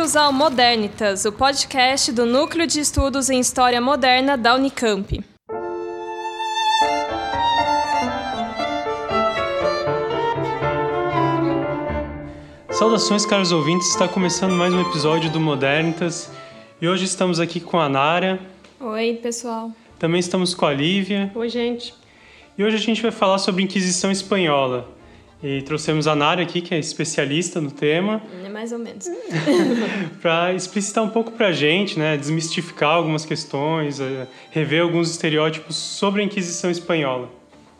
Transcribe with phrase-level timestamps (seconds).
[0.00, 5.22] Bem-vindos ao Modernitas, o podcast do Núcleo de Estudos em História Moderna da Unicamp.
[12.70, 16.30] Saudações, caros ouvintes, está começando mais um episódio do Modernitas
[16.80, 18.40] e hoje estamos aqui com a Nara.
[18.80, 19.70] Oi, pessoal.
[19.98, 21.30] Também estamos com a Lívia.
[21.34, 21.92] Oi, gente.
[22.56, 24.88] E hoje a gente vai falar sobre Inquisição Espanhola.
[25.42, 28.20] E trouxemos a Nara aqui, que é especialista no tema.
[28.44, 29.06] É mais ou menos.
[30.20, 35.76] para explicitar um pouco para a gente, né, desmistificar algumas questões, eh, rever alguns estereótipos
[35.76, 37.30] sobre a Inquisição Espanhola.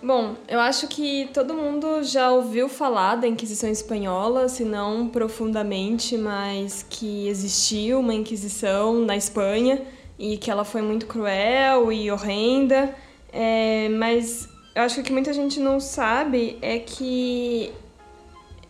[0.02, 6.16] Bom, eu acho que todo mundo já ouviu falar da Inquisição Espanhola, se não profundamente,
[6.16, 9.82] mas que existiu uma Inquisição na Espanha
[10.18, 12.94] e que ela foi muito cruel e horrenda.
[13.30, 17.72] É, mas eu acho que o que muita gente não sabe é que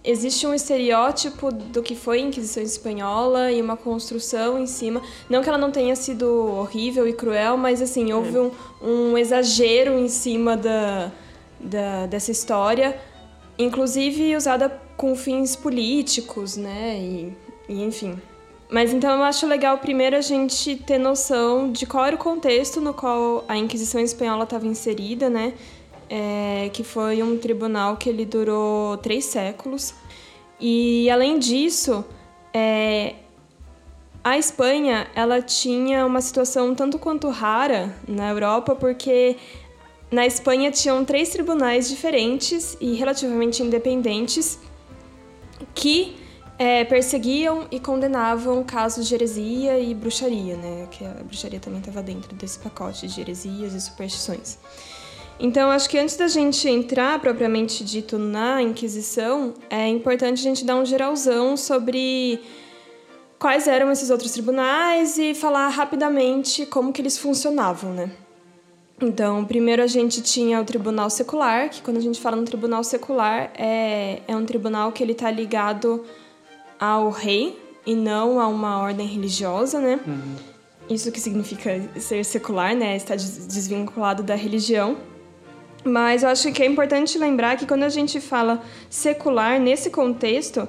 [0.03, 5.03] existe um estereótipo do que foi a Inquisição Espanhola e uma construção em cima.
[5.29, 8.51] Não que ela não tenha sido horrível e cruel, mas assim, houve um,
[8.83, 11.13] um exagero em cima da,
[11.59, 12.99] da, dessa história,
[13.59, 16.99] inclusive usada com fins políticos, né?
[16.99, 17.33] E,
[17.69, 18.19] e enfim.
[18.71, 22.81] Mas então eu acho legal primeiro a gente ter noção de qual era o contexto
[22.81, 25.55] no qual a Inquisição Espanhola estava inserida, né?
[26.11, 29.95] É, que foi um tribunal que ele durou três séculos.
[30.59, 32.05] E além disso,
[32.53, 33.15] é,
[34.23, 39.37] a Espanha ela tinha uma situação tanto quanto rara na Europa, porque
[40.11, 44.59] na Espanha tinham três tribunais diferentes e relativamente independentes
[45.73, 46.17] que
[46.59, 50.89] é, perseguiam e condenavam casos de heresia e bruxaria, né?
[50.91, 54.59] Que a bruxaria também estava dentro desse pacote de heresias e superstições.
[55.43, 60.67] Então, acho que antes da gente entrar propriamente dito na Inquisição, é importante a gente
[60.67, 62.39] dar um geralzão sobre
[63.39, 68.11] quais eram esses outros tribunais e falar rapidamente como que eles funcionavam, né?
[69.01, 72.85] Então, primeiro a gente tinha o tribunal secular, que quando a gente fala no tribunal
[72.85, 76.05] secular, é, é um tribunal que ele está ligado
[76.79, 79.99] ao rei e não a uma ordem religiosa, né?
[80.07, 80.37] Uhum.
[80.91, 82.95] Isso que significa ser secular, né?
[82.95, 84.99] Está desvinculado da religião.
[85.85, 90.69] Mas eu acho que é importante lembrar que quando a gente fala secular nesse contexto,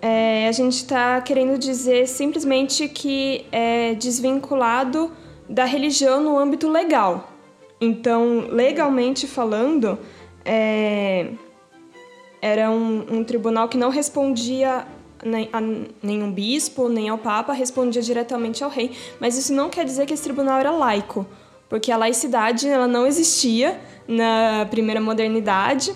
[0.00, 5.12] é, a gente está querendo dizer simplesmente que é desvinculado
[5.48, 7.32] da religião no âmbito legal.
[7.80, 9.98] Então, legalmente falando,
[10.44, 11.32] é,
[12.40, 14.86] era um, um, tribunal que não respondia
[15.52, 15.60] a
[16.02, 18.92] nenhum bispo, nem ao papa, respondia diretamente ao rei.
[19.20, 21.26] Mas isso não quer dizer que esse tribunal era laico,
[21.72, 25.90] porque a laicidade ela não existia na primeira modernidade.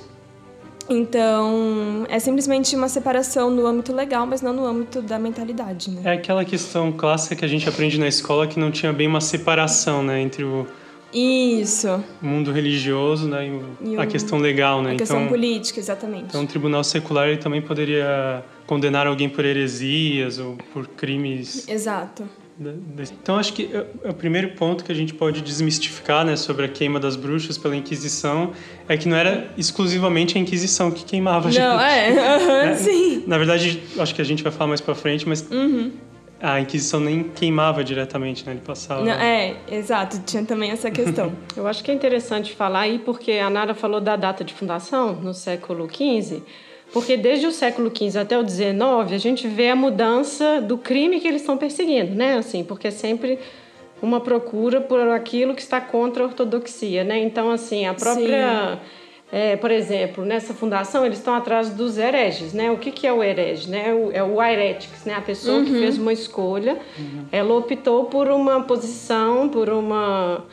[0.88, 6.00] Então, é simplesmente uma separação no âmbito legal, mas não no âmbito da mentalidade, né?
[6.03, 9.20] É aquela questão clássica que a gente aprende na escola que não tinha bem uma
[9.20, 10.66] separação, né, entre o
[11.12, 12.03] isso.
[12.22, 13.47] Mundo religioso, né,
[13.82, 14.93] e, e a questão legal, né?
[14.93, 16.25] A questão então, política, exatamente.
[16.28, 21.69] Então, o tribunal secular ele também poderia condenar alguém por heresias ou por crimes.
[21.69, 22.25] Exato.
[22.59, 26.65] Então, acho que é, é o primeiro ponto que a gente pode desmistificar né, sobre
[26.65, 28.53] a queima das bruxas pela Inquisição
[28.89, 31.62] é que não era exclusivamente a Inquisição que queimava a gente.
[31.62, 33.25] Não, é, uhum, sim.
[33.27, 35.93] Na verdade, acho que a gente vai falar mais pra frente, mas uhum.
[36.41, 38.53] a Inquisição nem queimava diretamente, né?
[38.53, 39.05] Ele passava.
[39.05, 41.34] Não, é, exato, tinha também essa questão.
[41.55, 45.15] Eu acho que é interessante falar aí, porque a Nara falou da data de fundação,
[45.17, 46.43] no século XV.
[46.92, 51.20] Porque desde o século XV até o XIX, a gente vê a mudança do crime
[51.20, 52.36] que eles estão perseguindo, né?
[52.36, 53.38] Assim, porque é sempre
[54.00, 57.19] uma procura por aquilo que está contra a ortodoxia, né?
[57.19, 58.81] Então, assim, a própria...
[59.32, 62.70] É, por exemplo, nessa fundação eles estão atrás dos hereges, né?
[62.70, 63.87] O que, que é o herege, né?
[64.12, 65.14] É o heretics, né?
[65.14, 65.64] A pessoa uhum.
[65.64, 67.25] que fez uma escolha, uhum.
[67.32, 70.44] ela optou por uma posição, por uma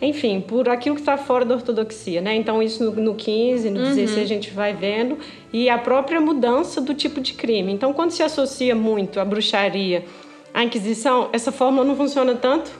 [0.00, 2.34] enfim, por aquilo que está fora da ortodoxia, né?
[2.34, 3.94] Então isso no, no 15, no uhum.
[3.94, 5.18] 16 a gente vai vendo
[5.52, 7.72] e a própria mudança do tipo de crime.
[7.72, 10.04] Então quando se associa muito a bruxaria
[10.52, 12.70] à Inquisição, essa fórmula não funciona tanto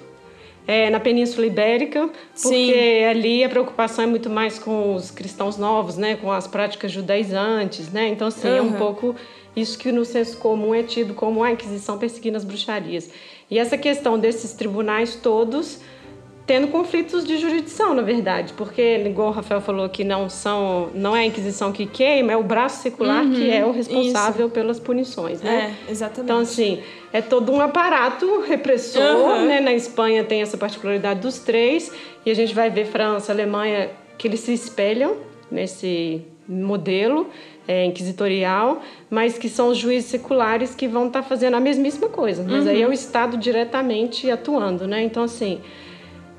[0.67, 2.11] é, na Península Ibérica,
[2.43, 3.05] porque Sim.
[3.05, 6.17] ali a preocupação é muito mais com os cristãos novos, né?
[6.17, 8.09] Com as práticas judaizantes, né?
[8.09, 8.57] Então assim uhum.
[8.57, 9.17] é um pouco
[9.55, 13.11] isso que no senso comum é tido como a Inquisição perseguindo as bruxarias.
[13.51, 15.81] E essa questão desses tribunais todos
[16.47, 21.17] tendo conflitos de jurisdição, na verdade, porque igual o Rafael falou que não são, não
[21.17, 24.55] é a Inquisição que queima, é o braço secular uhum, que é o responsável isso.
[24.55, 25.75] pelas punições, né?
[25.89, 26.25] É, exatamente.
[26.25, 26.81] Então assim,
[27.13, 29.47] é todo um aparato repressor, uhum.
[29.47, 29.61] né?
[29.61, 31.91] Na Espanha tem essa particularidade dos três
[32.25, 35.17] e a gente vai ver França, Alemanha que eles se espelham
[35.51, 37.29] nesse modelo.
[37.69, 42.09] é, inquisitorial, mas que são os juízes seculares que vão estar tá fazendo a mesmíssima
[42.09, 42.45] coisa.
[42.49, 42.71] Mas uhum.
[42.71, 45.03] aí é o Estado diretamente atuando, né?
[45.03, 45.61] Então, assim,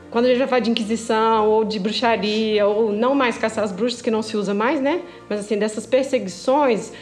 [0.10, 3.72] quando a gente vai falar de inquisição ou de bruxaria, ou não mais caçar as
[3.72, 5.02] bruxas, que não se usa mais, né?
[5.30, 6.94] Mas, assim, dessas perseguições,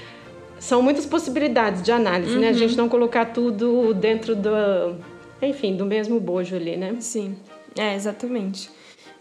[0.60, 2.42] são muitas possibilidades de análise, uhum.
[2.42, 2.48] né?
[2.48, 2.58] A uhum.
[2.58, 4.96] gente não colocar tudo dentro do,
[5.42, 6.96] enfim, do mesmo bojo ali, né?
[7.00, 7.36] Sim,
[7.78, 8.70] é, exatamente.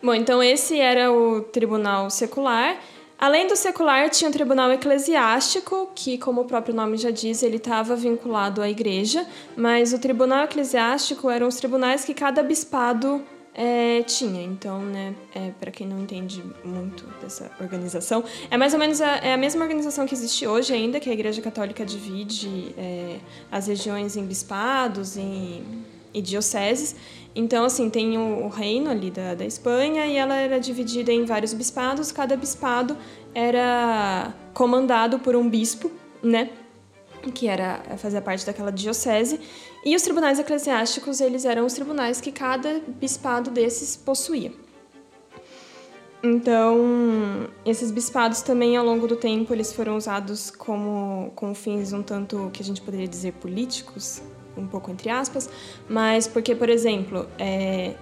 [0.02, 2.78] Bom, então esse era o tribunal secular.
[3.19, 7.56] Além do secular, tinha o tribunal eclesiástico, que, como o próprio nome já diz, ele
[7.56, 9.26] estava vinculado à igreja,
[9.56, 13.22] mas o tribunal eclesiástico eram os tribunais que cada bispado
[13.54, 14.42] é, tinha.
[14.42, 19.16] Então, né, é, para quem não entende muito dessa organização, é mais ou menos a,
[19.18, 23.18] é a mesma organização que existe hoje ainda, que a Igreja Católica divide é,
[23.50, 25.62] as regiões em bispados em,
[26.12, 26.96] e dioceses.
[27.34, 31.24] Então, assim, tem o, o reino ali da, da Espanha e ela era dividida em
[31.24, 32.10] vários bispados.
[32.10, 32.96] Cada bispado
[33.34, 35.90] era comandado por um bispo,
[36.22, 36.50] né?
[37.32, 39.40] Que era fazia parte daquela diocese.
[39.84, 44.52] E os tribunais eclesiásticos, eles eram os tribunais que cada bispado desses possuía.
[46.26, 52.02] Então, esses bispados também, ao longo do tempo, eles foram usados como com fins um
[52.02, 54.22] tanto que a gente poderia dizer políticos,
[54.56, 55.50] um pouco entre aspas,
[55.86, 57.94] mas porque, por exemplo, é,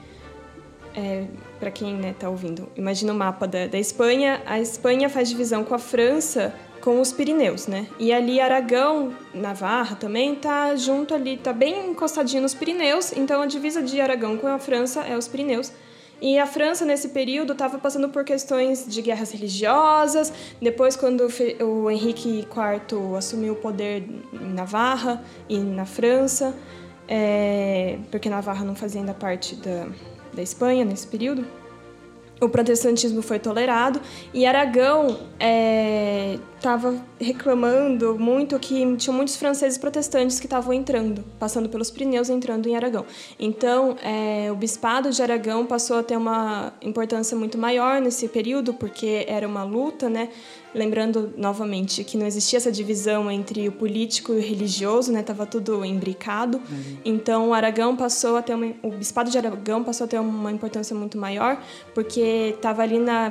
[0.94, 1.26] é,
[1.58, 5.28] para quem está né, tá ouvindo, imagina o mapa da, da Espanha, a Espanha faz
[5.28, 7.86] divisão com a França com os Pirineus, né?
[7.98, 13.46] E ali Aragão, Navarra também tá junto ali, tá bem encostadinho nos Pirineus, então a
[13.46, 15.72] divisa de Aragão com a França é os Pirineus.
[16.20, 20.32] E a França, nesse período, estava passando por questões de guerras religiosas.
[20.60, 21.26] Depois, quando
[21.60, 26.54] o Henrique IV assumiu o poder em Navarra e na França,
[27.08, 29.88] é, porque Navarra não fazia ainda parte da,
[30.32, 31.44] da Espanha nesse período,
[32.40, 34.00] o protestantismo foi tolerado
[34.32, 35.18] e Aragão
[36.62, 42.68] estava reclamando muito que tinha muitos franceses protestantes que estavam entrando, passando pelos Pirineus, entrando
[42.68, 43.04] em Aragão.
[43.38, 48.72] Então, é, o bispado de Aragão passou a ter uma importância muito maior nesse período,
[48.72, 50.28] porque era uma luta, né?
[50.74, 55.22] Lembrando novamente que não existia essa divisão entre o político e o religioso, né?
[55.22, 56.58] Tava tudo imbricado.
[56.58, 56.96] Uhum.
[57.04, 60.50] Então, o Aragão passou a ter uma, o bispado de Aragão passou a ter uma
[60.50, 61.60] importância muito maior,
[61.92, 63.30] porque estava ali na,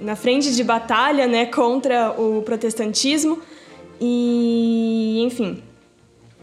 [0.00, 3.38] na frente de batalha, né, contra o protestantismo.
[4.00, 5.62] E, enfim,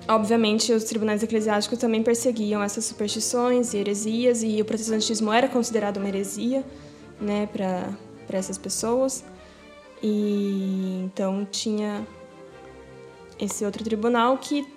[0.08, 5.98] obviamente os tribunais eclesiásticos também perseguiam essas superstições e heresias e o protestantismo era considerado
[5.98, 6.64] uma heresia,
[7.20, 7.90] né, para
[8.28, 9.24] para essas pessoas.
[10.02, 12.06] E então tinha
[13.40, 14.68] esse outro tribunal que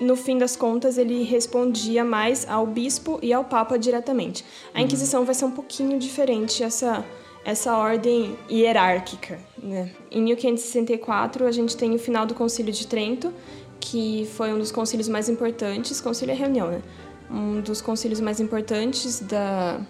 [0.00, 4.44] no fim das contas ele respondia mais ao bispo e ao papa diretamente.
[4.74, 4.84] A uhum.
[4.84, 7.04] Inquisição vai ser um pouquinho diferente essa
[7.44, 9.38] essa ordem hierárquica.
[9.62, 9.90] Né?
[10.10, 13.32] Em 1564 a gente tem o final do Concílio de Trento,
[13.80, 16.82] que foi um dos concílios mais importantes, concílio é reunião, né?
[17.28, 19.80] Um dos concílios mais importantes da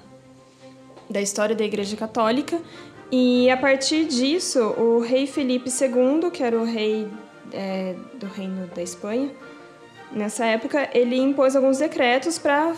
[1.11, 2.59] da história da Igreja Católica
[3.15, 7.07] e a partir disso, o rei Felipe II, que era o rei
[7.53, 9.31] é, do Reino da Espanha,
[10.11, 12.75] nessa época, ele impôs alguns decretos para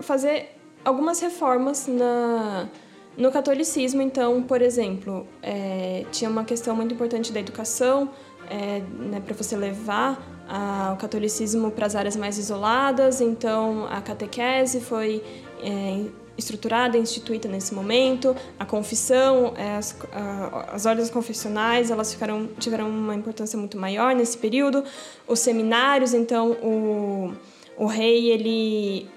[0.00, 2.68] fazer algumas reformas na,
[3.16, 4.02] no catolicismo.
[4.02, 8.10] Então, por exemplo, é, tinha uma questão muito importante da educação,
[8.50, 13.20] é, né, para você levar a, o catolicismo para as áreas mais isoladas.
[13.20, 15.22] Então, a catequese foi
[15.62, 16.04] é,
[16.36, 18.36] estruturada, instituída nesse momento.
[18.58, 19.96] A confissão, é, as,
[20.72, 24.84] as ordens confessionais, elas ficaram, tiveram uma importância muito maior nesse período.
[25.26, 27.32] Os seminários, então, o,
[27.76, 29.08] o rei, ele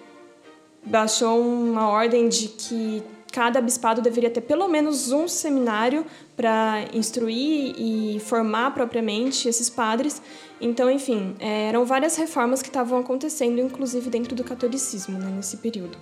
[0.86, 3.04] baixou uma ordem de que
[3.38, 6.04] cada bispado deveria ter pelo menos um seminário
[6.36, 10.20] para instruir e formar propriamente esses padres.
[10.60, 15.58] Então, enfim, é, eram várias reformas que estavam acontecendo, inclusive dentro do catolicismo, né, nesse
[15.58, 16.00] período.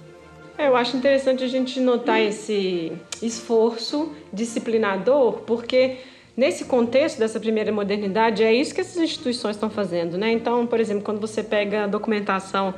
[0.58, 5.98] É, eu acho interessante a gente notar esse esforço disciplinador, porque
[6.38, 10.32] nesse contexto dessa primeira modernidade é isso que essas instituições estão fazendo, né?
[10.32, 12.74] Então, por exemplo, quando você pega a documentação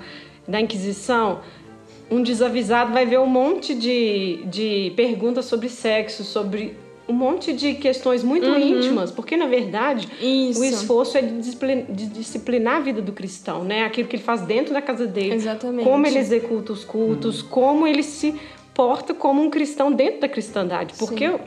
[0.47, 1.41] da Inquisição,
[2.09, 6.75] um desavisado vai ver um monte de, de perguntas sobre sexo, sobre
[7.07, 8.57] um monte de questões muito uhum.
[8.57, 10.59] íntimas, porque na verdade Isso.
[10.59, 13.85] o esforço é de disciplinar, de disciplinar, a vida do cristão, né?
[13.85, 15.85] Aquilo que ele faz dentro da casa dele, Exatamente.
[15.85, 17.49] como ele executa os cultos, uhum.
[17.49, 18.35] como ele se
[18.73, 21.39] porta como um cristão dentro da cristandade, porque Sim.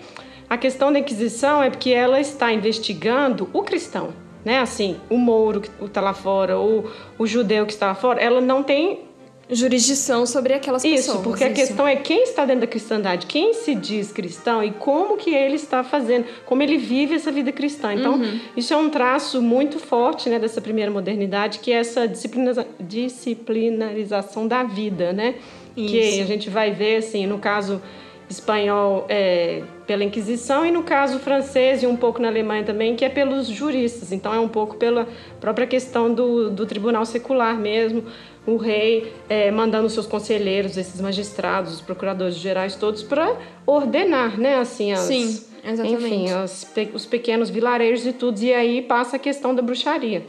[0.48, 4.14] a questão da Inquisição é porque ela está investigando o cristão,
[4.44, 4.60] né?
[4.60, 8.40] Assim, o mouro que está lá fora, o, o judeu que está lá fora, ela
[8.40, 9.09] não tem
[9.50, 11.22] jurisdição sobre aquelas isso, pessoas.
[11.22, 14.62] Porque isso, porque a questão é quem está dentro da cristandade, quem se diz cristão
[14.62, 17.92] e como que ele está fazendo, como ele vive essa vida cristã.
[17.94, 18.40] Então, uhum.
[18.56, 24.46] isso é um traço muito forte né, dessa primeira modernidade, que é essa disciplina, disciplinarização
[24.46, 25.34] da vida, né?
[25.76, 25.88] Isso.
[25.88, 27.80] Que a gente vai ver, assim, no caso
[28.30, 33.04] espanhol é, pela Inquisição e no caso francês e um pouco na Alemanha também, que
[33.04, 34.12] é pelos juristas.
[34.12, 35.08] Então é um pouco pela
[35.40, 38.04] própria questão do, do tribunal secular mesmo,
[38.46, 44.56] o rei é, mandando seus conselheiros, esses magistrados, os procuradores gerais todos para ordenar, né,
[44.58, 46.04] assim, as, Sim, exatamente.
[46.04, 48.40] enfim, as, os pequenos vilarejos e tudo.
[48.40, 50.24] E aí passa a questão da bruxaria.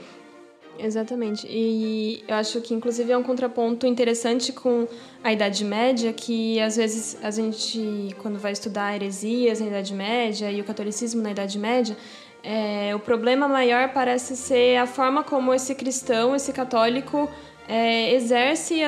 [0.83, 1.47] Exatamente.
[1.47, 4.87] E eu acho que, inclusive, é um contraponto interessante com
[5.23, 10.51] a Idade Média, que às vezes a gente, quando vai estudar heresias na Idade Média
[10.51, 11.95] e o catolicismo na Idade Média,
[12.43, 17.29] é, o problema maior parece ser a forma como esse cristão, esse católico,
[17.71, 18.81] é, exerce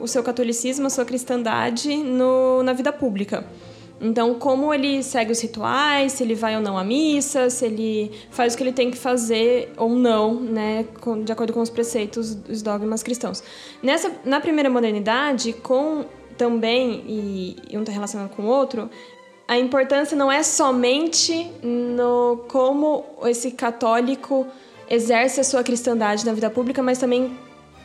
[0.00, 3.44] o seu catolicismo, a sua cristandade no, na vida pública.
[4.00, 8.12] Então, como ele segue os rituais, se ele vai ou não à missa, se ele
[8.30, 10.86] faz o que ele tem que fazer ou não, né,
[11.24, 13.42] de acordo com os preceitos dos dogmas cristãos.
[13.82, 16.04] Nessa, na primeira modernidade, com
[16.38, 18.88] também, e, e um está relacionado com o outro,
[19.48, 24.46] a importância não é somente no como esse católico
[24.88, 27.36] exerce a sua cristandade na vida pública, mas também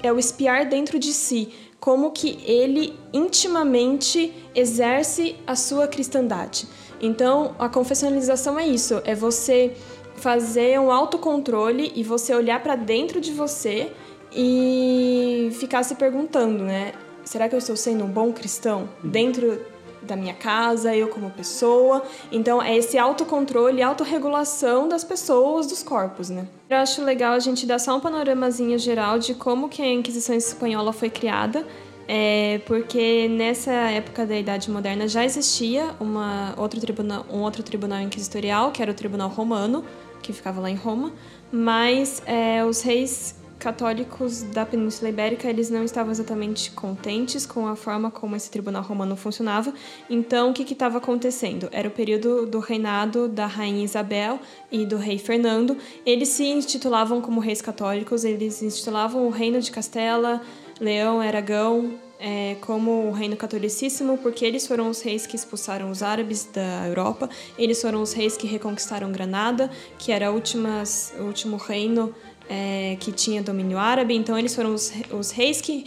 [0.06, 6.68] é o espiar dentro de si como que ele intimamente exerce a sua cristandade.
[7.00, 9.76] Então, a confessionalização é isso, é você
[10.16, 13.92] fazer um autocontrole e você olhar para dentro de você
[14.32, 16.94] e ficar se perguntando, né?
[17.24, 19.60] Será que eu estou sendo um bom cristão dentro
[20.06, 22.04] da minha casa, eu como pessoa.
[22.32, 26.48] Então, é esse autocontrole e autorregulação das pessoas, dos corpos, né?
[26.70, 30.36] Eu acho legal a gente dar só um panoramazinho geral de como que a Inquisição
[30.36, 31.66] Espanhola foi criada,
[32.08, 38.00] é, porque nessa época da Idade Moderna já existia uma, outro tribunal, um outro tribunal
[38.00, 39.84] inquisitorial, que era o Tribunal Romano,
[40.22, 41.12] que ficava lá em Roma,
[41.52, 47.76] mas é, os reis católicos da Península Ibérica eles não estavam exatamente contentes com a
[47.76, 49.74] forma como esse tribunal romano funcionava.
[50.10, 51.70] Então, o que estava acontecendo?
[51.72, 54.40] Era o período do reinado da rainha Isabel
[54.72, 55.78] e do rei Fernando.
[56.06, 60.42] Eles se intitulavam como reis católicos, eles intitulavam o Reino de Castela,
[60.80, 66.02] Leão, Aragão, é, como o reino catolicíssimo, porque eles foram os reis que expulsaram os
[66.02, 71.58] árabes da Europa, eles foram os reis que reconquistaram Granada, que era últimas, o último
[71.58, 72.14] reino
[72.50, 75.86] é, que tinha domínio árabe, então eles foram os, os reis que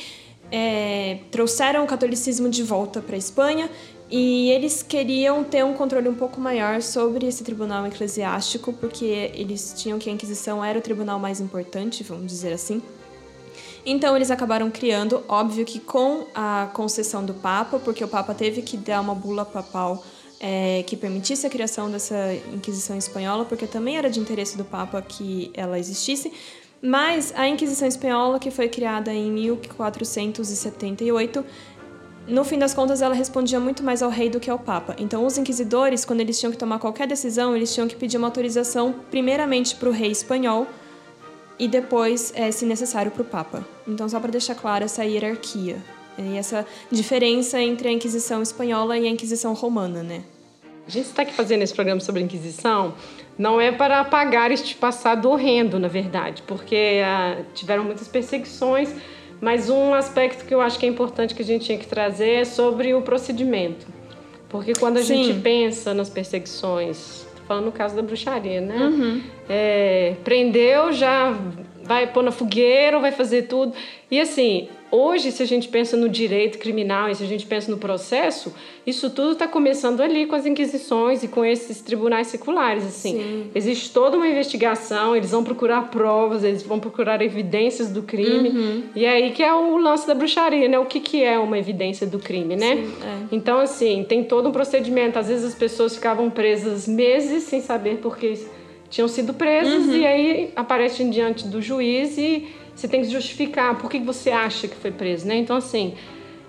[0.51, 3.71] é, trouxeram o catolicismo de volta para a Espanha
[4.11, 9.75] e eles queriam ter um controle um pouco maior sobre esse tribunal eclesiástico, porque eles
[9.77, 12.83] tinham que a Inquisição era o tribunal mais importante, vamos dizer assim.
[13.85, 18.63] Então eles acabaram criando, óbvio que com a concessão do Papa, porque o Papa teve
[18.63, 20.03] que dar uma bula papal
[20.41, 22.17] é, que permitisse a criação dessa
[22.53, 26.33] Inquisição Espanhola, porque também era de interesse do Papa que ela existisse.
[26.81, 31.45] Mas a Inquisição Espanhola, que foi criada em 1478,
[32.29, 34.95] no fim das contas, ela respondia muito mais ao rei do que ao papa.
[34.99, 38.27] Então, os inquisidores, quando eles tinham que tomar qualquer decisão, eles tinham que pedir uma
[38.27, 40.67] autorização, primeiramente para o rei espanhol
[41.59, 43.67] e depois, é, se necessário, para o papa.
[43.87, 45.83] Então, só para deixar clara essa hierarquia.
[46.19, 50.23] E essa diferença entre a Inquisição espanhola e a Inquisição romana, né?
[50.87, 52.95] A gente está aqui fazendo esse programa sobre a Inquisição
[53.39, 58.93] não é para apagar este passado horrendo, na verdade, porque ah, tiveram muitas perseguições,
[59.41, 62.41] mas um aspecto que eu acho que é importante que a gente tinha que trazer
[62.41, 63.87] é sobre o procedimento.
[64.49, 65.25] Porque quando a Sim.
[65.25, 68.77] gente pensa nas perseguições, falando no caso da bruxaria, né?
[68.77, 69.23] Uhum.
[69.49, 71.39] É, prendeu, já
[71.85, 73.73] vai pôr na fogueira, vai fazer tudo.
[74.11, 77.71] E assim, Hoje, se a gente pensa no direito criminal e se a gente pensa
[77.71, 78.55] no processo,
[78.87, 82.87] isso tudo está começando ali com as inquisições e com esses tribunais seculares.
[82.87, 83.51] Assim, Sim.
[83.55, 88.49] existe toda uma investigação, eles vão procurar provas, eles vão procurar evidências do crime.
[88.49, 88.83] Uhum.
[88.95, 90.79] E aí que é o lance da bruxaria, né?
[90.79, 92.77] O que, que é uma evidência do crime, né?
[92.77, 93.19] Sim, é.
[93.31, 95.19] Então, assim, tem todo um procedimento.
[95.19, 98.39] Às vezes as pessoas ficavam presas meses sem saber por que
[98.91, 99.97] tinham sido presas uhum.
[99.97, 104.69] e aí aparecem diante do juiz e você tem que justificar por que você acha
[104.69, 105.37] que foi preso, né?
[105.37, 105.95] Então, assim,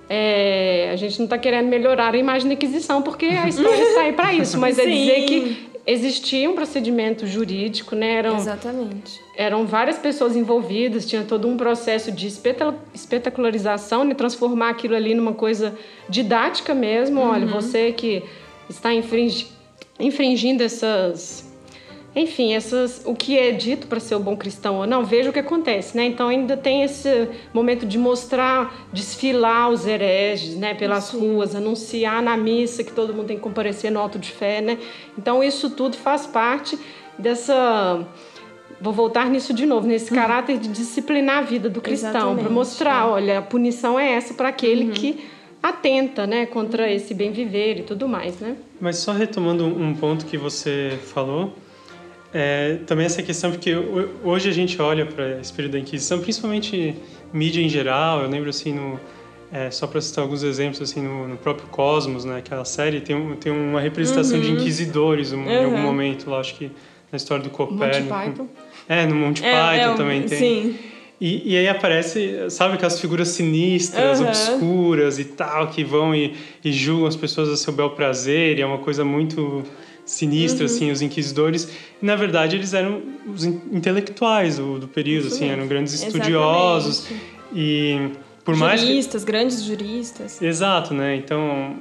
[0.07, 4.01] é, a gente não está querendo melhorar a imagem da Inquisição, porque a história está
[4.05, 8.13] aí para isso, mas é dizer que existia um procedimento jurídico, né?
[8.13, 9.19] Eram, Exatamente.
[9.35, 12.27] Eram várias pessoas envolvidas, tinha todo um processo de
[12.93, 14.13] espetacularização, né?
[14.13, 15.75] transformar aquilo ali numa coisa
[16.07, 17.21] didática mesmo.
[17.21, 17.29] Uhum.
[17.29, 18.23] Olha, você que
[18.69, 19.47] está infringi
[19.99, 21.48] infringindo essas
[22.15, 25.33] enfim, essas, o que é dito para ser o bom cristão ou não, veja o
[25.33, 26.05] que acontece, né?
[26.05, 31.19] Então ainda tem esse momento de mostrar, desfilar os hereges, né, pelas Sim.
[31.19, 34.77] ruas, anunciar na missa que todo mundo tem que comparecer no alto de fé, né?
[35.17, 36.77] Então isso tudo faz parte
[37.17, 38.05] dessa
[38.81, 40.19] vou voltar nisso de novo, nesse uhum.
[40.19, 43.09] caráter de disciplinar a vida do cristão, para mostrar, é.
[43.09, 44.91] olha, a punição é essa para aquele uhum.
[44.91, 45.25] que
[45.61, 48.55] atenta, né, contra esse bem viver e tudo mais, né?
[48.79, 51.53] Mas só retomando um ponto que você falou,
[52.33, 53.73] é, também essa questão, porque
[54.23, 56.95] hoje a gente olha para esse período da Inquisição, principalmente
[57.33, 58.99] mídia em geral, eu lembro assim, no,
[59.51, 63.15] é, só para citar alguns exemplos, assim, no, no, próprio Cosmos, né, aquela série, tem,
[63.15, 64.43] um, tem uma representação uhum.
[64.43, 65.49] de inquisidores um, uhum.
[65.49, 66.71] em algum momento lá, acho que
[67.11, 68.13] na história do Copérnico.
[68.13, 68.47] Monty Python.
[68.87, 70.37] É, no Monty é, Python é, também tem.
[70.37, 70.75] Sim.
[71.19, 74.27] E, e aí aparece, sabe, aquelas figuras sinistras, uhum.
[74.27, 78.61] obscuras e tal, que vão e, e julgam as pessoas a seu bel prazer, e
[78.61, 79.63] é uma coisa muito
[80.09, 80.73] sinistra, uhum.
[80.73, 81.69] assim, os inquisidores.
[82.01, 85.57] E, na verdade, eles eram os intelectuais do, do período, Isso assim, mesmo.
[85.59, 87.05] eram grandes estudiosos.
[87.05, 87.39] Exatamente.
[87.53, 88.11] E
[88.43, 90.41] por juristas, mais Juristas, grandes juristas.
[90.41, 91.15] Exato, né?
[91.15, 91.75] Então,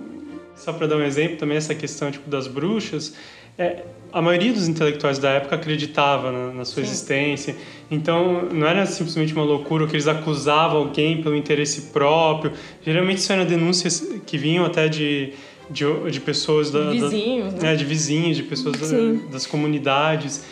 [0.55, 3.15] só para dar um exemplo também, essa questão, tipo, das bruxas...
[3.61, 3.83] É,
[4.13, 6.89] a maioria dos intelectuais da época acreditava na, na sua Sim.
[6.89, 7.57] existência.
[7.91, 12.53] Então, não era simplesmente uma loucura que eles acusavam alguém pelo interesse próprio.
[12.83, 15.33] Geralmente, isso eram denúncias que vinham até de
[15.71, 17.73] de, de pessoas da, vizinhos, da, né?
[17.73, 18.87] é, de vizinhos, de pessoas da,
[19.31, 20.45] das comunidades.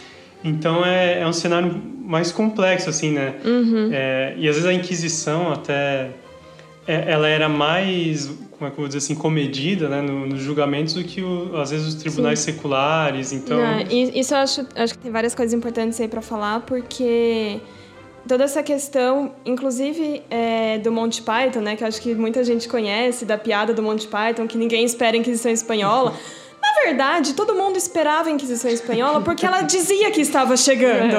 [0.45, 3.35] Então é, é um cenário mais complexo, assim, né?
[3.45, 3.91] Uhum.
[3.93, 6.11] É, e às vezes a Inquisição até
[6.87, 10.41] é, ela era mais, como é que eu vou dizer assim, comedida, né, no, nos
[10.41, 12.53] julgamentos do que o, às vezes os tribunais Sim.
[12.53, 13.33] seculares.
[13.33, 17.61] Então Não, isso eu acho, acho que tem várias coisas importantes aí para falar, porque
[18.27, 23.25] toda essa questão, inclusive é, do Monty Python, né, que acho que muita gente conhece,
[23.25, 26.15] da piada do Monty Python, que ninguém espera a Inquisição Espanhola.
[26.67, 31.17] Na verdade, todo mundo esperava a Inquisição Espanhola porque ela dizia que estava chegando.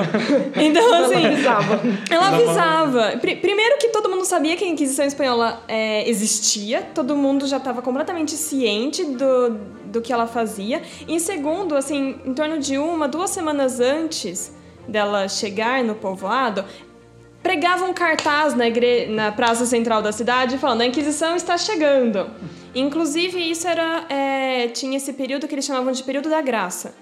[0.56, 0.64] É.
[0.64, 1.24] Então, assim.
[1.24, 1.82] Ela avisava.
[2.10, 3.18] Ela avisava.
[3.18, 7.82] Primeiro que todo mundo sabia que a Inquisição Espanhola é, existia, todo mundo já estava
[7.82, 10.82] completamente ciente do, do que ela fazia.
[11.08, 14.52] E segundo, assim, em torno de uma, duas semanas antes
[14.88, 16.64] dela chegar no povoado,
[17.48, 19.06] pregava um cartaz na, igre...
[19.08, 22.30] na praça central da cidade falando a Inquisição está chegando.
[22.76, 26.94] Inclusive, isso era é, tinha esse período que eles chamavam de período da graça.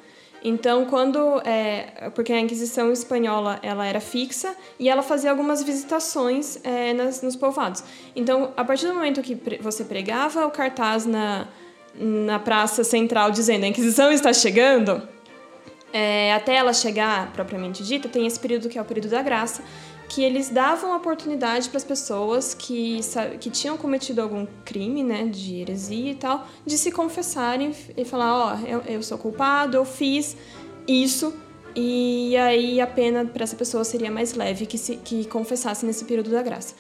[0.44, 1.42] Então, quando...
[1.44, 7.24] É, porque a Inquisição espanhola ela era fixa e ela fazia algumas visitações é, nas,
[7.24, 7.84] nos povoados.
[8.16, 11.48] Então, a partir do momento que você pregava o cartaz na,
[11.96, 15.02] na praça central dizendo a Inquisição está chegando...
[15.98, 19.64] É, até ela chegar propriamente dita, tem esse período que é o período da graça,
[20.08, 23.00] que eles davam oportunidade para as pessoas que,
[23.40, 28.34] que tinham cometido algum crime, né, de heresia e tal, de se confessarem e falar,
[28.34, 30.38] ó, oh, eu, eu sou culpado, eu fiz
[30.88, 31.34] isso,
[31.76, 36.06] e aí a pena para essa pessoa seria mais leve que se que confessasse nesse
[36.06, 36.74] período da graça.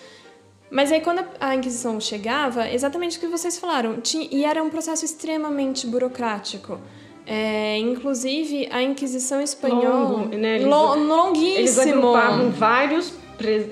[0.72, 4.70] Mas aí quando a Inquisição chegava, exatamente o que vocês falaram, tinha, e era um
[4.70, 6.80] processo extremamente burocrático.
[7.26, 10.18] É, inclusive, a Inquisição Espanhola...
[10.18, 10.56] Longo, né?
[10.56, 11.58] Eles, longuíssimo.
[11.58, 13.14] Eles agrupavam vários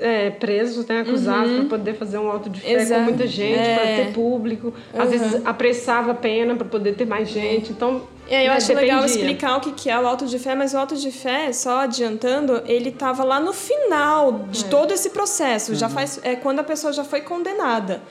[0.01, 1.59] é, presos, né, acusados uhum.
[1.59, 3.01] para poder fazer um auto de fé Exato.
[3.01, 3.75] com muita gente, é.
[3.75, 4.73] para ter público.
[4.93, 5.09] Às uhum.
[5.09, 7.71] vezes apressava a pena para poder ter mais gente.
[7.71, 8.95] Então, é, eu né, acho dependia.
[8.95, 11.81] legal explicar o que é o auto de fé, mas o auto de fé, só
[11.81, 14.67] adiantando, ele estava lá no final de é.
[14.67, 15.71] todo esse processo.
[15.71, 15.77] Uhum.
[15.77, 18.01] Já faz é quando a pessoa já foi condenada.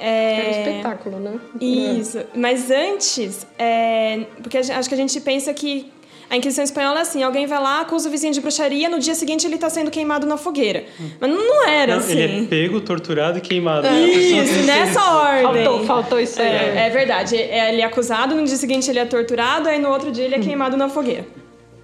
[0.00, 0.34] É...
[0.34, 1.40] Era um espetáculo, né?
[1.60, 2.18] Isso.
[2.34, 4.24] Mas antes, é...
[4.42, 5.92] porque acho que a gente pensa que
[6.30, 9.16] a Inquisição Espanhola é assim: alguém vai lá, acusa o vizinho de bruxaria, no dia
[9.16, 10.84] seguinte ele está sendo queimado na fogueira.
[11.20, 12.12] Mas não era não, assim.
[12.12, 13.88] Ele é pego, torturado e queimado.
[13.88, 14.00] É.
[14.00, 15.64] Isso, nessa ordem.
[15.64, 16.46] Faltou, faltou isso aí.
[16.46, 17.36] É, é verdade.
[17.36, 20.36] É, ele é acusado, no dia seguinte ele é torturado, aí no outro dia ele
[20.36, 21.26] é queimado na fogueira.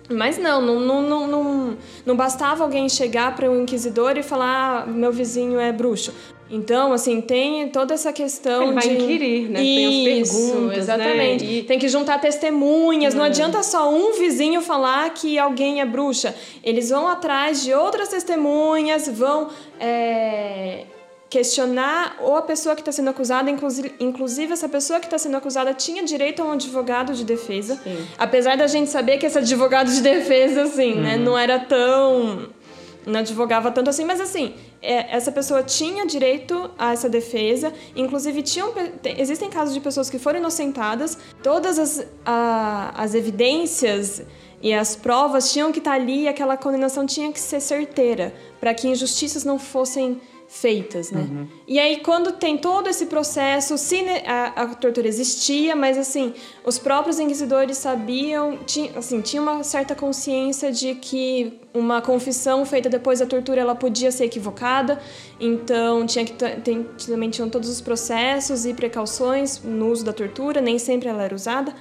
[0.08, 1.76] Mas não, não, não, não, não,
[2.06, 6.14] não bastava alguém chegar para um inquisidor e falar: ah, meu vizinho é bruxo.
[6.48, 8.94] Então, assim, tem toda essa questão Ele vai de...
[8.94, 9.62] inquirir, né?
[9.62, 10.78] Isso, tem as perguntas, né?
[10.78, 11.44] exatamente.
[11.44, 11.52] Né?
[11.52, 11.62] E...
[11.64, 13.14] Tem que juntar testemunhas.
[13.14, 13.20] Não.
[13.20, 16.34] não adianta só um vizinho falar que alguém é bruxa.
[16.62, 19.48] Eles vão atrás de outras testemunhas, vão
[19.80, 20.84] é,
[21.28, 25.74] questionar ou a pessoa que está sendo acusada, inclusive, essa pessoa que está sendo acusada
[25.74, 27.74] tinha direito a um advogado de defesa.
[27.82, 28.06] Sim.
[28.16, 31.02] Apesar da gente saber que esse advogado de defesa, assim, né, uhum.
[31.02, 32.54] né, não era tão
[33.06, 38.42] não advogava tanto assim, mas assim, é, essa pessoa tinha direito a essa defesa, inclusive
[38.42, 38.72] tinham,
[39.16, 44.22] existem casos de pessoas que foram inocentadas, todas as, a, as evidências
[44.62, 48.88] e as provas tinham que estar ali, aquela condenação tinha que ser certeira, para que
[48.88, 51.20] injustiças não fossem feitas, né?
[51.20, 51.48] Uhum.
[51.66, 56.32] E aí, quando tem todo esse processo, sim, a, a, tortura existia, mas assim,
[56.64, 62.88] os próprios inquisidores sabiam, tinha, assim, tinha uma certa consciência de que uma confissão feita
[62.88, 65.00] depois da tortura ela podia ser equivocada,
[65.40, 70.60] então tinha que tem, também tinham todos os processos e precauções no uso da tortura,
[70.60, 71.74] nem sempre ela era usada.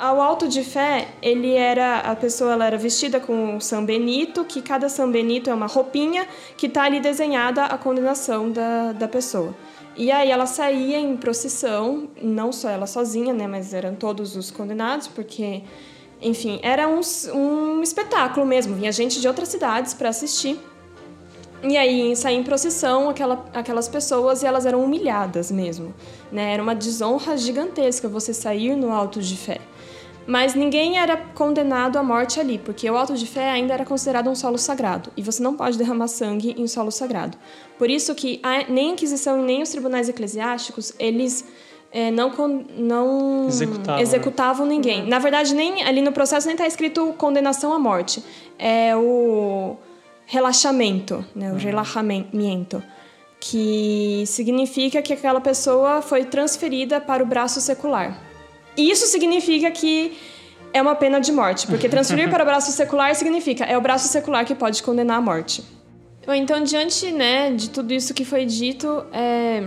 [0.00, 4.46] Ao alto de fé, ele era a pessoa ela era vestida com o São Benito,
[4.46, 9.06] que cada São Benito é uma roupinha que está ali desenhada a condenação da, da
[9.06, 9.54] pessoa.
[9.94, 14.50] E aí ela saía em procissão, não só ela sozinha, né, mas eram todos os
[14.50, 15.62] condenados, porque,
[16.22, 17.02] enfim, era um,
[17.34, 18.74] um espetáculo mesmo.
[18.76, 20.58] Vinha gente de outras cidades para assistir.
[21.62, 25.94] E aí saía em procissão aquela, aquelas pessoas e elas eram humilhadas mesmo.
[26.32, 26.54] Né?
[26.54, 29.58] Era uma desonra gigantesca você sair no alto de fé.
[30.26, 34.30] Mas ninguém era condenado à morte ali, porque o auto de fé ainda era considerado
[34.30, 37.36] um solo sagrado, e você não pode derramar sangue em solo sagrado.
[37.78, 41.44] Por isso que a, nem a Inquisição nem os tribunais eclesiásticos, eles
[41.90, 42.30] é, não,
[42.76, 44.02] não executavam, né?
[44.02, 44.74] executavam né?
[44.74, 45.06] ninguém.
[45.06, 48.22] Na verdade, nem ali no processo nem está escrito condenação à morte.
[48.58, 49.76] É o
[50.30, 51.50] relaxamento, né?
[51.50, 51.58] o uhum.
[51.58, 52.80] relaxamento,
[53.40, 58.16] que significa que aquela pessoa foi transferida para o braço secular.
[58.76, 60.16] Isso significa que
[60.72, 64.06] é uma pena de morte, porque transferir para o braço secular significa é o braço
[64.06, 65.64] secular que pode condenar à morte.
[66.28, 69.66] Então, diante né, de tudo isso que foi dito, é...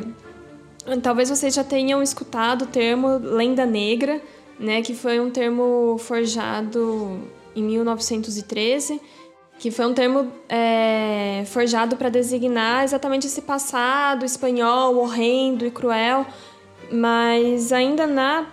[1.02, 4.22] talvez vocês já tenham escutado o termo lenda negra,
[4.58, 7.20] né, que foi um termo forjado
[7.54, 9.02] em 1913,
[9.64, 16.26] que foi um termo é, forjado para designar exatamente esse passado espanhol horrendo e cruel,
[16.92, 18.46] mas ainda na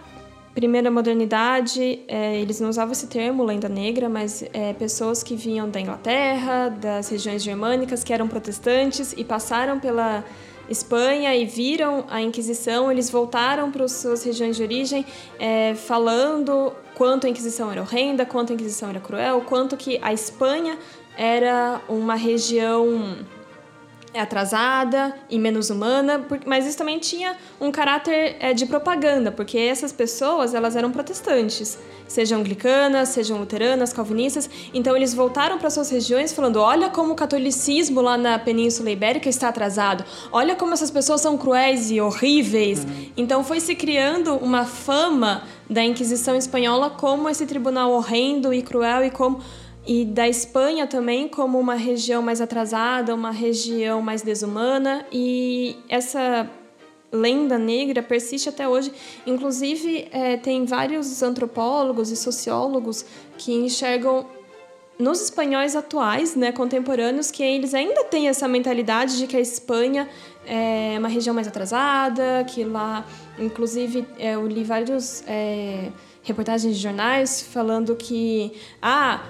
[0.55, 5.69] primeira modernidade, é, eles não usavam esse termo, lenda negra, mas é, pessoas que vinham
[5.69, 10.25] da Inglaterra, das regiões germânicas, que eram protestantes e passaram pela
[10.69, 15.05] Espanha e viram a Inquisição, eles voltaram para as suas regiões de origem
[15.75, 20.79] falando quanto a Inquisição era horrenda, quanto a Inquisição era cruel, quanto que a Espanha
[21.17, 23.17] era uma região
[24.19, 29.93] atrasada e menos humana, mas isso também tinha um caráter é, de propaganda, porque essas
[29.93, 36.33] pessoas elas eram protestantes, sejam anglicanas, sejam luteranas, calvinistas, então eles voltaram para suas regiões
[36.33, 41.21] falando: olha como o catolicismo lá na Península Ibérica está atrasado, olha como essas pessoas
[41.21, 42.85] são cruéis e horríveis.
[42.85, 43.13] Uhum.
[43.17, 49.05] Então foi se criando uma fama da Inquisição espanhola como esse tribunal horrendo e cruel
[49.05, 49.41] e como
[49.87, 56.49] e da Espanha também como uma região mais atrasada, uma região mais desumana e essa
[57.13, 58.93] lenda negra persiste até hoje.
[59.27, 63.05] Inclusive, é, tem vários antropólogos e sociólogos
[63.37, 64.27] que enxergam
[64.99, 70.07] nos espanhóis atuais, né, contemporâneos, que eles ainda têm essa mentalidade de que a Espanha
[70.47, 73.07] é uma região mais atrasada, que lá,
[73.39, 75.89] inclusive, é, eu li vários é,
[76.23, 79.25] reportagens de jornais falando que ah,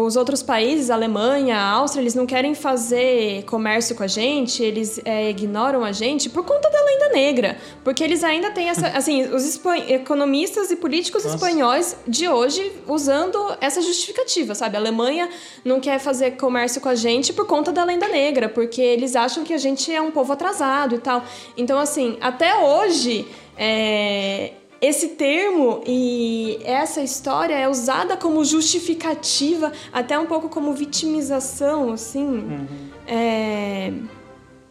[0.00, 5.30] os outros países, Alemanha, Áustria, eles não querem fazer comércio com a gente, eles é,
[5.30, 7.56] ignoram a gente por conta da lenda negra.
[7.84, 8.88] Porque eles ainda têm essa.
[8.96, 11.36] Assim, os economistas e políticos Nossa.
[11.36, 14.76] espanhóis de hoje usando essa justificativa, sabe?
[14.76, 15.28] A Alemanha
[15.64, 19.44] não quer fazer comércio com a gente por conta da lenda negra, porque eles acham
[19.44, 21.24] que a gente é um povo atrasado e tal.
[21.56, 23.26] Então, assim, até hoje.
[23.58, 24.52] É,
[24.82, 32.26] esse termo e essa história é usada como justificativa, até um pouco como vitimização, assim,
[32.26, 32.66] uhum.
[33.06, 33.92] é,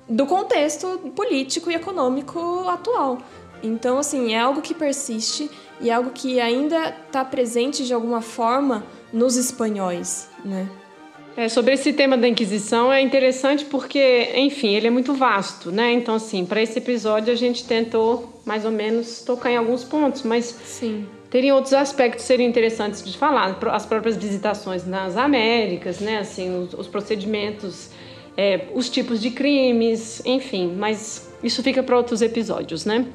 [0.10, 3.20] do contexto político e econômico atual.
[3.64, 8.20] Então, assim, é algo que persiste e é algo que ainda está presente de alguma
[8.20, 10.70] forma nos espanhóis, né?
[11.38, 15.94] É, sobre esse tema da Inquisição é interessante porque, enfim, ele é muito vasto, né?
[15.94, 20.24] Então, assim, para esse episódio a gente tentou mais ou menos tocar em alguns pontos,
[20.24, 21.06] mas Sim.
[21.30, 26.18] teriam outros aspectos que seriam interessantes de falar, as próprias visitações nas Américas, né?
[26.18, 27.90] Assim, os, os procedimentos,
[28.36, 33.06] é, os tipos de crimes, enfim, mas isso fica para outros episódios, né?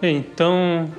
[0.00, 0.90] Bem, então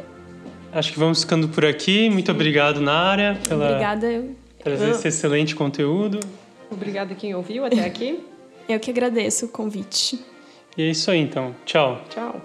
[0.72, 2.10] acho que vamos ficando por aqui.
[2.10, 4.26] Muito obrigado, Nária, pela Obrigada.
[4.64, 6.20] trazer esse excelente conteúdo.
[6.70, 8.20] Obrigada quem ouviu até aqui.
[8.70, 10.24] Eu que agradeço o convite.
[10.78, 11.54] E é isso aí, então.
[11.66, 12.02] Tchau.
[12.10, 12.42] Tchau.